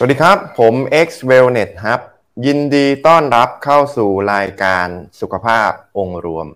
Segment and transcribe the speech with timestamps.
[0.00, 0.74] สวัสดีครับ ผม
[1.06, 2.00] X Wellness ครับ
[2.46, 4.86] ยินดีต้อนรับเข้าสู่รายการ
[5.20, 6.46] สุขภาพองค์รวม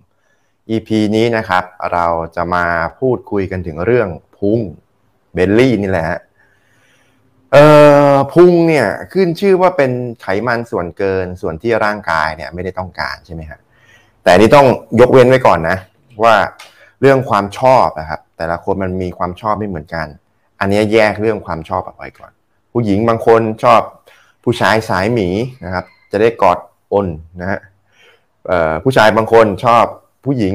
[0.71, 2.67] EP นี้นะครับ เราจะมา
[3.01, 4.09] พูดคุยกันถึงเรื่อง
[4.39, 4.61] พุง
[5.35, 6.21] เบลลี่นี่แหละ
[7.53, 7.65] เอ่
[8.15, 13.61] อพุงเนี่ยขึ้นชื่อว่าเป็นไขมันส่วนเกินส่วนที่ร่างกายเนี่ยไม่ได้ต้องการใช่ไหมครับ
[14.25, 14.67] แต่นี่ต้อง
[15.01, 15.77] ยกเว้นไว้ก่อนนะ
[16.25, 16.35] ว่า
[17.01, 20.07] เรื่องความชอบนะครับ แต่ละคนมันมีความชอบไม่เหมือนกัน
[20.61, 22.33] อันนี้แยกเรื่องความชอบเอาไว้ก่อน
[22.73, 23.81] ผู้หญิงบางคนชอบ
[24.45, 25.29] ผู้ชายสายหมี
[25.65, 26.59] นะครับ จะได้กอด
[26.93, 27.07] อน
[27.41, 27.61] นะฮะ
[28.85, 29.85] ผู้ชายบางคนชอบ
[30.25, 30.55] ผู้หญิง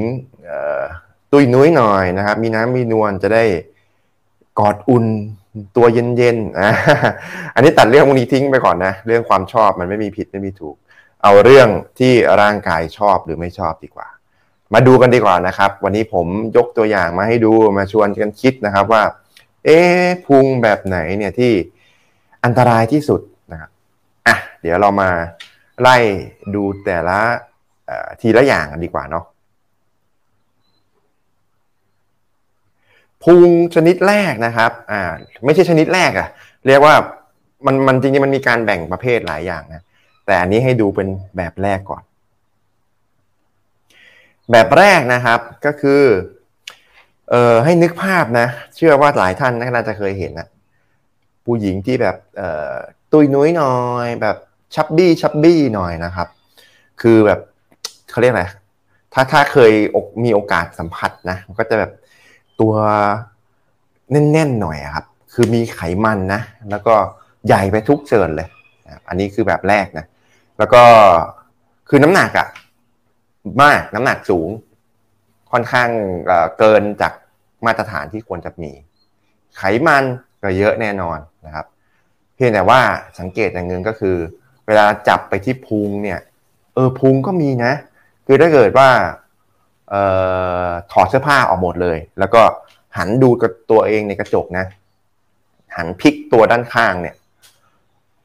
[1.32, 3.44] ตุยนุ้ยหน่อยนะครับ มีน้ำมีนวลจะได้
[4.60, 5.04] กอดอุ่น
[5.76, 5.86] ตัว
[6.16, 10.76] เย็นๆอันนี้ตัดเรื่องพวกนี้ทิ้งไปก่อนนะ เรื่องความชอบมันไม่มีผิดไม่มีถูก
[11.22, 14.08] เอาเรื่องที่ร่างกายชอบหรือไม่ชอบดีกว่า
[14.74, 16.26] มาดูกันดีกว่านะครับ วันนี้ผม
[16.56, 19.02] ยกตัวอย่างมาให้ดูมาชวนกันคิดนะครับว่า
[19.64, 19.78] เอ๊
[20.26, 21.52] พุงแบบไหนเนี่ยที่
[22.44, 23.20] อันตรายที่สุด
[23.52, 23.70] นะครับ
[24.26, 25.10] อะเดี๋ยวเรามา
[25.80, 25.96] ไล่
[26.54, 27.18] ดูแต่ละ
[28.20, 29.24] ทีละอย่างกันดีกว่าเนาะ
[33.24, 35.00] พุงชนิดแรกนะครับอ่า
[35.44, 36.28] ไม่ใช่ชนิดแรกอะ
[36.66, 36.94] เรียกว่า
[37.66, 39.82] มันมันจริงๆมันมีการแบ่งประเภทหลายอย่างนะ
[40.26, 42.02] แต่อันนี้ให้ดูเป็นแบบแรกก่อน
[44.50, 46.02] แบบแรกนะครับก็คือ
[47.30, 50.48] เอ่อให้นึกภาพนะ เชื่อว่าหลายท่านน่าจะเคยเห็นนะ
[51.48, 52.16] ผู้หญิงที่แบบ
[53.12, 54.36] ตุยนุ้ยหน่อย แบบ
[54.74, 56.28] ชับบี้ชับบี้หน่อยนะครับ
[57.00, 57.40] คือแบบ
[58.10, 58.44] เขาเรียกอะไร
[59.12, 59.72] ถ้าถ้าเคย
[60.24, 61.92] มีโอกาสสัมผัสนะก็จะแบบ
[62.60, 62.74] ตัว
[64.10, 66.40] แน่นๆหน่อยครับ คือมีไขมันนะ
[66.70, 66.94] แล้วก็
[67.46, 68.48] ใหญ่ไปทุกเชิญเลย
[69.08, 70.06] อันนี้คือแบบแรกนะ
[70.58, 70.82] แล้วก็
[71.88, 72.48] คือน้ำหนักอะ
[73.62, 74.48] มากน้ำหนักสูง
[75.52, 75.88] ค่อนข้าง
[76.58, 77.12] เกินจาก
[77.66, 78.70] มาตรฐานที่ควรจะมี
[79.56, 80.04] ไขมัน
[80.42, 81.66] ก็เยอะแน่นอนนะครับ
[82.34, 82.80] เพียงแต่ว่า
[83.18, 84.16] สังเกตอย่างหนึ่งก็คือ
[84.66, 86.20] เวลาจับไปที่พุงเนี่ย
[86.74, 87.72] เออพุงก็มีนะ
[88.26, 88.90] คือถ้าเกิดว่า
[89.90, 89.94] เอ
[90.66, 92.42] อถอดเสื้อผ้าออกหมดเลย แล้วก็
[92.96, 94.64] หันดูกับตัวเองในกระจกนะ
[95.76, 97.14] หันพลิกตัวด้านข้างเนี่ย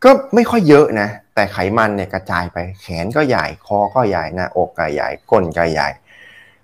[0.04, 5.90] ก็ไม่ค่อยเยอะนะ แต่ไขมันเนี่ยกระจายไปแขนก็ใหญ่ คอก็ใหญ่หน้าอกก็ใหญ่ก้นก็ใหญ่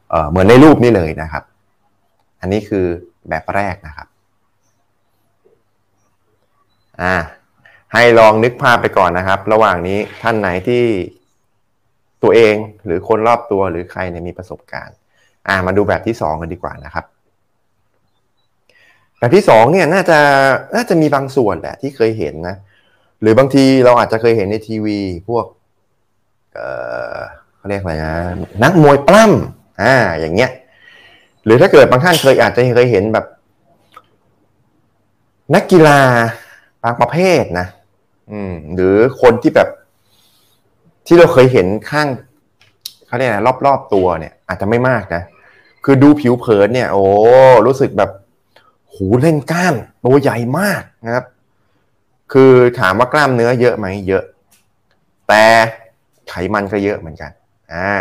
[0.09, 1.44] เออเหมือนในรูปนี้เลยนะครับ
[2.41, 2.85] อันนี้คือ
[3.29, 4.07] แบบแรกนะครับ
[7.02, 7.16] อ่า
[7.94, 10.84] ให้ลองนึกภาพไปก่อนนะครับ ระหว่างนี้ท่านไหนที่
[12.24, 12.56] ตัวเอง
[12.86, 14.96] หรือคนรอบตัวหรือใครเนี่ยมีประสบการณ์
[15.48, 17.06] อ่ามาดูแบบที่สองกันดีกว่านะครับ
[19.20, 20.20] แบบที่สองเนี่ยน่าจะ
[20.76, 22.56] น่าจะมีบางส่วนแหละที่เคยเห็นนะ
[23.22, 25.46] หรือบางทีเราอาจจะเคยเห็นในทีวี พวก
[26.54, 26.60] เอ
[27.16, 27.18] อ
[27.58, 28.16] เขาเรียกอะไรนะ
[28.64, 30.52] นักมวยปล้ำอ่า อย่างเงี้ย
[31.46, 33.26] หรือถ้าเกิดบางท่านเคยอาจจะเคยเห็นแบบ
[35.56, 36.00] นักกีฬา
[36.84, 37.67] บางประเภทนะ
[38.31, 39.69] อืม หรือคนที่แบบ
[41.07, 42.07] ที่เราเคยเห็นข้าง
[43.07, 45.23] เขาเรียกอะไรรอบๆตัวเนี่ย อาจจะไม่มากนะ
[45.85, 47.03] คือดูผิวเผินเนี่ย โอ้
[47.68, 48.12] รู้สึกแบบ
[48.94, 49.75] หูเล่นกล้าม
[50.06, 51.25] ตัวใหญ่มากนะครับ
[52.34, 54.23] คือถามว่ากล้ามเนื้อเยอะไหมเยอะ
[55.28, 55.44] แต่
[56.29, 57.31] ไขมันก็เยอะเหมือนกัน
[57.73, 57.91] อ่า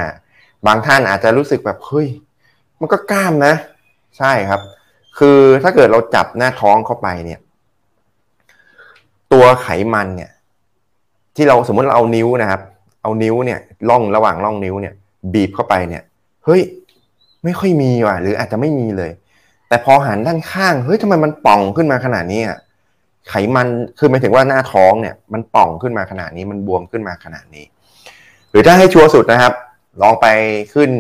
[0.67, 2.09] บางท่านอาจจะรู้สึกแบบเฮ้ย
[2.81, 3.55] มันก็กล้ามนะ
[4.19, 4.61] ใช่ครับ
[5.19, 7.41] คือถ้าเกิดเราจับหน้าท้องเข้าไปเนี่ย
[9.39, 10.31] ตัวไขมันเนี่ย
[11.37, 12.61] ที่เราสมมติเราเอานิ้วนะครับ
[13.03, 13.59] เอานิ้วเนี่ย
[13.91, 14.95] ล่องระหว่างล่องนิ้วเนี่ย
[15.35, 16.03] บีบเข้าไปเนี่ย
[16.45, 16.61] เฮ้ย
[17.45, 19.11] ไม่ค่อยมีว่ะ หรืออาจจะไม่มีเลย
[19.69, 22.41] แต่พอหันด้านข้างเฮ้ยทำไมมันป่องขึ้นมาขนาดนี้
[23.29, 23.67] ไขมัน
[23.99, 27.65] คือหมายถึงว่าหน้าท้องเนี่ย มันป่องขึ้นมาขนาดนี้มันบวมขึ้นมาขนาดนี้
[28.51, 29.53] หรือถ้าให้ชัวร์สุดนะครับ
[30.03, 30.27] ลองไป
[30.75, 30.91] ขึ้น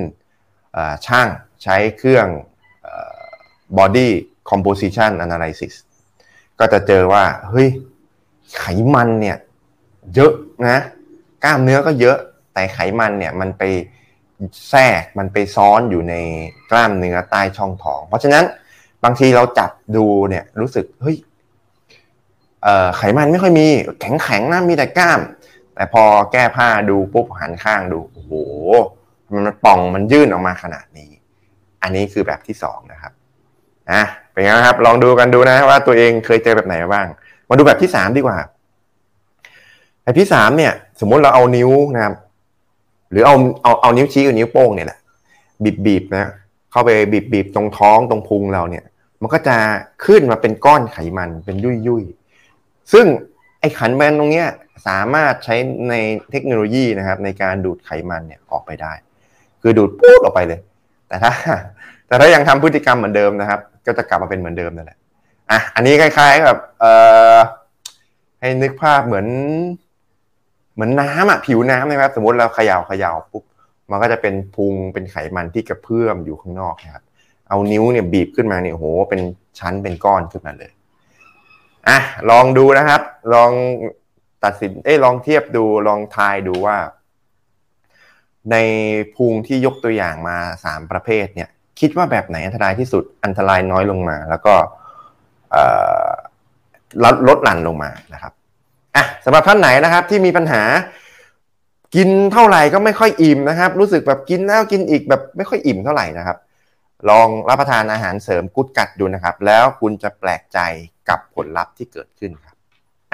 [1.06, 1.28] ช่าง
[1.62, 2.26] ใช้เครื่อง
[3.78, 4.09] body
[4.50, 5.75] composition analysis
[6.59, 7.69] ก็จะเจอว่าเฮ้ย
[8.57, 8.65] ไข
[8.95, 9.37] มันเนี่ย
[10.15, 10.33] เยอะ
[10.69, 10.83] นะ
[11.45, 12.17] กล้ามเนื้อก็เยอะ
[12.55, 13.63] แต่ไขมันเนี่ยมันไป
[14.69, 16.15] แทรกมันไปซ้อนอยู่ใน
[16.71, 18.45] กล้ามเนื้อใต้ช่องท้อง เพราะฉะนั้น
[19.05, 21.17] บางทีเราจับดูเนี่ยรู้สึกเฮ้ย
[22.97, 23.67] ไขมันไม่ค่อยมี
[24.01, 25.21] แข็งแข็งนะมีแต่กล้าม
[25.75, 28.33] แต่พอแก้ผ้าดูปุ๊บหันข้างดูโอ้โห
[29.35, 31.11] มันป่องมันยื่นออกมาขนาดนี้
[31.83, 33.12] อันนี้คือแบบที่สองนะครับ
[33.91, 34.03] อะ
[34.33, 37.06] เป็นไงครับลองดูกันดูนะว่าตัวเองเคยเจอแบบไหนบ้าง
[37.49, 38.39] มาดูแบบที่สามดีกว่า
[40.03, 42.15] แบบที่สามเนี่ย สมมติเราเอานิ้วนะครับ
[43.11, 44.99] หรือเอาเอาเอานิ้วชี้กับนิ้วโป้งเนี่ยแหละ
[45.65, 46.31] บีบบีบนะ
[46.71, 48.85] เข้าไปบีบบีบตรงท้องตรงพุงเราเนี่ย
[49.23, 49.56] มันก็จะ
[50.05, 52.03] ขึ้นมาเป็นก้อนไขมันเป็นยุ่ยยุ่ย
[52.93, 53.06] ซึ่ง
[53.61, 54.49] ไอ้ขันแมนตรงเนี้ย
[54.87, 55.55] สามารถใช้
[55.91, 55.94] ใน
[56.31, 58.93] เทคโนโลยีนะครับ ในการดูดไขมันเนี่ยออกไปได้
[59.62, 60.61] คือดูดปุ๊บออกไปเลย
[61.09, 61.33] แต่ถ้า
[62.06, 64.99] แต่ถ้ายังทำพฤติกรรมเหมือนเดิมนะครับ ก็จะกลับมาเป็นเหมือนเดิมนั่นแหละ
[65.50, 66.93] อะอันนี้คล้ายๆกับเอ่
[67.35, 67.37] อ
[68.41, 69.27] ให้นึกภาพเหมือน
[70.75, 73.45] เหมือนน้ำอะผิวน้ำนะครับ สมมติเราเขย่าเขย่าปุ๊บ
[73.91, 77.05] มันก็จะเป็นพุงเป็นไขมันที่กระเพื่อมอยู่ข้างนอกนะครับ
[77.49, 79.21] เอานิ้วเนี่ยบีบขึ้นมาเนี่ยโหเป็น
[79.59, 80.73] ชั้นเป็นก้อนขึ้นมาเลย
[81.89, 81.99] อะ
[82.31, 83.01] ลองดูนะครับ
[83.35, 83.51] ลอง
[84.44, 86.77] ตัดสินเอ้ลองเทียบดูลองทายดูว่า
[88.53, 88.56] ใน
[89.15, 91.49] พุงที่ยกตัวอย่างมาสามประเภทเนี่ย
[91.81, 94.55] คิดว่าแบบไหนอันตรายที่สุดอันตรายน้อยลงมา แล้วก็
[97.05, 98.33] ลดลดหลั่นลงมานะครับ
[98.97, 100.62] อะสำหรับท่านไหนนะครับที่มีปัญหา
[101.97, 106.39] กินเท่าไหร่ก็ไม่ค่อยอิ่มนะครับ รู้สึกแบบกินแล้วกินอีกแบบไม่ค่อยอิ่มเท่าไหร่นะครับ
[107.11, 110.59] ลองรับประทานอาหารเสริมกุดกัดดูนะครับ แล้วคุณจะแปลกใจ
[111.09, 112.56] กับผลลัพธ์ที่เกิดขึ้นครับ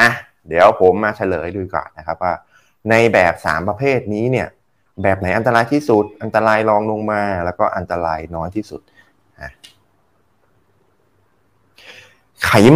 [0.01, 0.11] อะ
[0.49, 2.35] เดี๋ยวผมมาเฉลยดูก่อนนะครับว่า
[2.91, 4.49] ในแบบสามประเภทนี้เนี่ย
[5.03, 8.81] แบบไหนอันตรายที่สุด อันตรายรองลงมา แล้วก็อันตรายน้อยที่สุด
[9.39, 9.45] ไข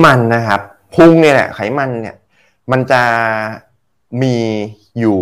[0.04, 0.60] มันนะครับ
[0.94, 2.16] พุงเนี่ยแหละไขมันเนี่ย
[2.70, 3.02] มันจะ
[4.22, 4.36] มี
[4.98, 5.20] อยู่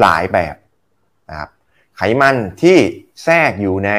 [0.00, 0.56] หลายแบบ
[1.30, 1.50] นะครับ
[1.96, 2.76] ไขมันที่
[3.24, 3.92] แทรกอยู่ใน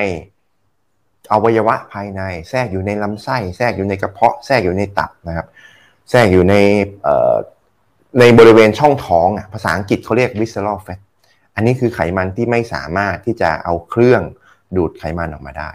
[1.31, 5.47] อวัยวะภายใน แทรกอยู่ในลำไส้ แทรกอยู่ในกระเพาะ แทรกอยู่ในตับนะครับ
[6.09, 6.55] แทรกอยู่ใน
[8.19, 10.99] ในบริเวณช่องท้องอะภาษาอังกฤษเขาเรียก visceral fat
[11.55, 14.21] อันนี้คือไขมันที่ไม่สามารถที่จะเอาเครื่อง
[14.75, 15.69] ดูดไขมันออกมาได้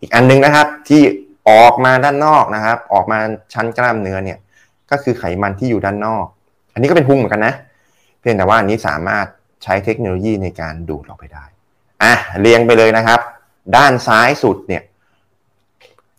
[0.00, 1.02] อีกอันนึงนะครับที่
[1.50, 3.18] ออกมาด้านนอกนะครับ ออกมา
[3.54, 4.38] ชั้นกล้ามเนื้อเนี่ย
[4.90, 6.26] ก็คือไขมันที่อยู่ด้านนอก
[6.72, 7.54] อันนี้ก็เป็นพุงเหมือนกันนะ
[8.20, 9.26] เพียงแต่ว่าอันนี้สามารถ
[9.62, 11.44] ใช้เทคโนโลยีในการดูดออกไปได้
[12.02, 13.20] อะเรียงไปเลยนะครับ
[13.76, 14.82] ด้านซ้ายสุดเนี่ย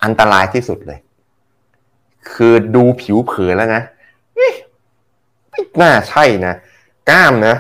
[0.03, 1.00] อันตรายที่สุดเลย
[2.33, 3.83] คือดูผิวเผินแล้วนะ
[4.35, 6.53] ไม่น่าใช่นะ
[7.09, 7.56] กล้ามนะ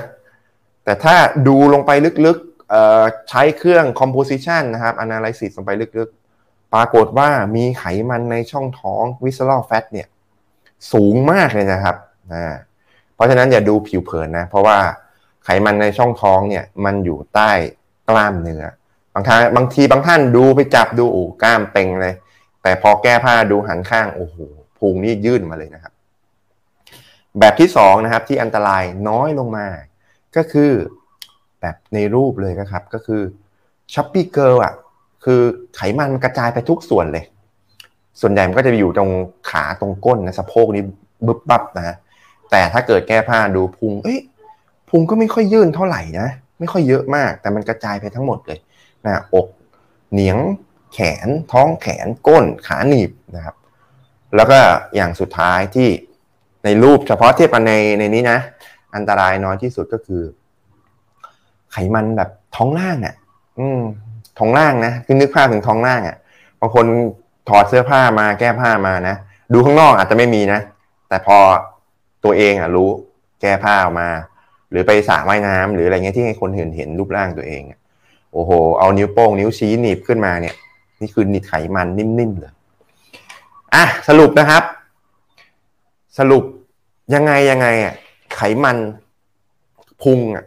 [0.83, 1.15] แต่ถ้า
[1.47, 1.91] ดูลงไป
[2.25, 6.26] ลึกๆใช้เครื่อง composition นะครับ analysis ลงไปลึกๆ
[6.73, 10.07] ปรากฏว่ามีไขมันในช่องท้อง visceral fat เนี่ย
[10.93, 11.95] สูงมากเลยนะครับ
[12.33, 12.43] นะ
[13.15, 14.77] เพราะฉะนั้นอย่าดูผิวเผินนะ เพราะว่า
[15.45, 17.51] ไขมันในช่องท้องเนี่ยมันอยู่ใต้
[18.09, 18.65] กล้ามเนื้อ
[19.13, 22.13] บางทางบางทีบางท่านดูไปจับดูโอ้กล้ามเป่งเลย
[22.63, 24.37] แต่พอแก้ผ้าดูหันข้างโอ้โห
[24.77, 25.93] พุงนี่ยื่นมาเลยนะครับ
[27.39, 29.67] แบบที่สองนะครับที่อันตรายน้อยลงมา
[30.35, 30.71] ก็คือ
[31.61, 33.21] แบบในรูปเลยนะครับ ก็คือ
[33.93, 34.73] chubby girl อะ
[35.23, 35.41] คือ
[35.75, 37.25] ไขมันมันกระจายไปทุกส่วนเลย
[38.21, 39.11] ส่วนใหญ่มันก็จะอยู่ตรง
[39.49, 40.83] ขาตรงก้นนะสะโพกนี้
[41.27, 41.95] บึบบับนะ
[42.51, 44.19] แต่ถ้าเกิดแก้ผ้าดูพุง เอ้ย
[44.89, 46.29] พุงก็ไม่ค่อยยื่นเท่าไหร่นะ
[46.59, 48.59] ไม่ค่อยเยอะมาก แต่มันกระจายไปทั้งหมดเลย
[49.05, 49.47] นะอก
[50.11, 50.37] เหนียง
[50.93, 53.55] แขนท้องแขนก้นขาหนีบนะครับ
[54.35, 54.59] แล้วก็
[54.95, 55.89] อย่างสุดท้ายที่
[56.63, 58.39] ในรูปเฉพาะเทียบกันในในนี้นะ
[58.95, 60.21] อันตรายน้อยที่สุดก็คือ
[61.71, 63.15] ไขมันแบบท้องล่างเนี่ย
[63.59, 63.81] อืม
[64.39, 66.15] ท้องล่างนะคือนึกภาพถึงท้องล่างอะ
[66.59, 66.85] บางคน
[67.49, 69.15] ถอดเสื้อผ้ามาแก้ผ้ามานะ
[69.53, 70.59] ดูข้างนอกอาจจะไม่มีนะ
[71.09, 71.37] แต่พอ
[72.23, 72.89] ตัวเองอะรู้
[73.41, 74.09] แก้ผ้าออกมา
[74.71, 77.61] หรือไปสระว่ายน้ำหรืออะไรเงี้ยที่ให้คนเห็นเห็นรูปร่างตัวเอง
[78.33, 80.55] โอ้โห เอานิ้วโป้งนิ้วชี้หนีบขึ้นมาเนี่ย
[81.01, 82.53] นี่คือนิดไขมันนิ่มๆเลย
[83.75, 84.63] อะสรุปนะครับ
[86.17, 86.43] สรุป
[87.13, 87.93] ยังไงยังไงอะ
[88.35, 88.77] ไขมัน
[90.03, 90.45] พุงอะ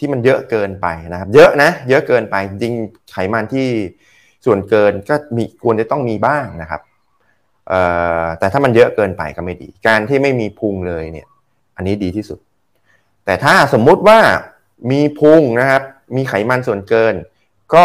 [0.00, 2.74] ที่มันเยอะเกินไปนะครับ เยอะนะเยอะเกินไปจริง
[3.12, 3.66] ไขมันที่
[4.44, 6.80] ส่วนเกินก็มีควรจะต้องมีบ้างนะครับ
[8.38, 11.26] แต่ถ้ามันเยอะเกินไปก็ไม่ดี การที่ไม่มีพุงเลยเนี่ย
[11.76, 12.38] อันนี้ดีที่สุด
[13.24, 14.18] แต่ถ้าสมมุติว่า
[14.90, 15.82] มีพุงนะครับ
[16.16, 17.14] มีไขมันส่วนเกิน
[17.74, 17.84] ก็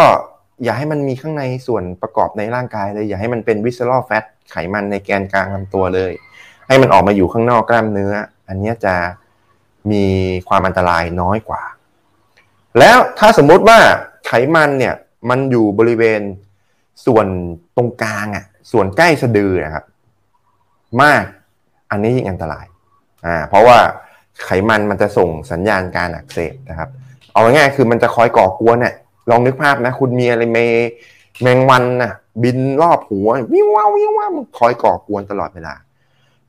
[0.64, 6.12] อย่าให้มันมีข้างในส่วนประกอบในร่างกายเลย อย่าให้มันเป็นวิสซอร์แฟตไขมันในแกนกลางลำตัวเลย
[6.68, 8.12] ให้มันออกมาอยู่ข้างนอกกล้ามเนื้อ
[8.48, 8.94] อันนี้จะ
[9.90, 10.04] มี
[10.48, 11.62] ความอันตรายน้อยกว่า
[12.78, 13.78] แล้วถ้าสมมุติว่า
[14.26, 14.94] ไขมันเนี่ย
[15.30, 16.20] มันอยู่บริเวณ
[17.06, 17.26] ส่วน
[17.76, 19.84] ตรงกลางอะส่วนใกล้สะดือนะครับ
[21.02, 21.22] มาก
[21.90, 22.66] อันนี้ยิ่งอันตราย
[23.26, 23.78] อ่าเพราะว่า
[24.44, 26.88] ไขมันมันจะส่งสัญญาณการอักเสบนะครับ
[27.32, 28.94] เอาง่ายๆคือมันจะคอยก่อกวนเนี่ย
[29.30, 30.58] ลองนึกภาพนะ คุณมีอะไรเม
[31.42, 35.74] แมงวันนะบินรอบหัววิววิวว่ามันคอยก่อกวนตลอดเวลา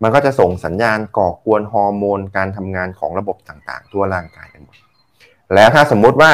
[0.04, 4.76] มันก็จะส่งสัญญาณก่อกวนฮอร์โมนการทำงานของระบบต่างๆ ทั่วร่างกายกันหมด
[5.54, 6.32] แล้วถ้าสมมุติว่า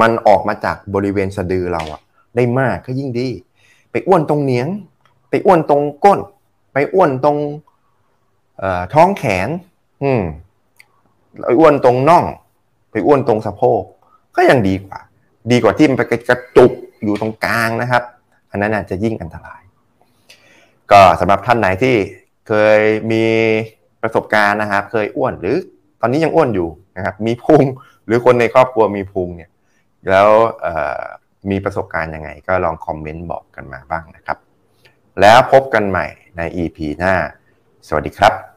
[0.00, 2.00] มันออกมาจากบริเวณสะดือเราอะ
[2.36, 3.28] ได้มากก็ยิ่งดี
[3.90, 4.68] ไปอ้วนตรงเนียง
[5.30, 6.20] ไปอ้วนตรงก้น
[6.72, 7.38] ไปอ้วนตรง
[8.94, 9.48] ท้องแขน
[10.02, 10.22] อืม
[11.46, 12.24] ไปอ้วนตรงน่อง
[12.90, 13.82] ไปอ้วนตรงสะโพก
[14.36, 14.98] ก็ยังดีกว่า
[15.50, 16.72] ดีกว่าที่มันไปกระจุก
[17.02, 18.02] อยู่ตรงกลางนะครับ
[18.50, 19.62] อันนั้นอาจจะยิ่งอันตราย
[20.90, 21.94] ก็สำหรับท่านไหนที่
[22.48, 22.80] เคย
[23.12, 23.24] มี
[24.02, 25.56] ประสบการณ์นะครับ เคยอ้วนหรือ
[26.02, 27.64] ตอนนี้ยังอ้วนอยู่นะครับมีพุง
[28.06, 29.50] หรือคนในครอบครัวมีพุงเนี่ย
[30.10, 30.28] แล้ว
[31.50, 34.38] มีประสบการณ์ยังไง ก็ลองคอมเมนต์บอกกันมาบ้างนะครับ
[35.20, 36.06] แล้วพบกันใหม่
[36.36, 37.14] ใน EP หน้า
[37.88, 38.51] สวัสดีครับ